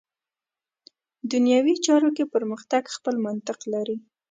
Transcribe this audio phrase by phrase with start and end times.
[1.31, 3.97] دنیوي چارو کې پرمختګ خپل منطق لري.